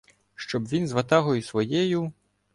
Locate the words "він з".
0.65-0.91